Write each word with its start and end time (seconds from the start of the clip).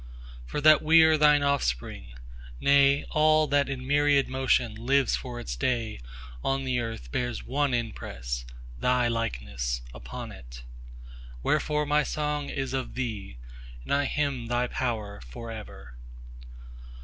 For 0.47 0.61
that 0.61 0.81
we 0.81 1.03
are 1.03 1.15
Thine 1.15 1.43
offspring; 1.43 2.13
nay, 2.59 3.05
all 3.11 3.45
that 3.45 3.69
in 3.69 3.85
myriad 3.85 4.27
motionLives 4.29 5.15
for 5.15 5.39
its 5.39 5.55
day 5.55 5.99
on 6.43 6.63
the 6.63 6.79
earth 6.79 7.11
bears 7.11 7.43
one 7.43 7.71
impress—Thy 7.75 9.07
likeness—upon 9.07 10.31
it.5Wherefore 10.31 11.85
my 11.85 12.01
song 12.01 12.49
is 12.49 12.73
of 12.73 12.95
Thee, 12.95 13.37
and 13.83 13.93
I 13.93 14.05
hymn 14.05 14.47
Thy 14.47 14.65
power 14.65 15.21
for 15.29 15.51
ever. 15.51 15.93